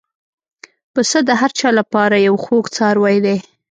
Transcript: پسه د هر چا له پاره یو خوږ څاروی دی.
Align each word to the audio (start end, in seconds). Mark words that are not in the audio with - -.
پسه 0.93 1.19
د 1.29 1.29
هر 1.41 1.51
چا 1.59 1.69
له 1.77 1.83
پاره 1.93 2.17
یو 2.27 2.35
خوږ 2.43 2.65
څاروی 2.75 3.17
دی. 3.25 3.37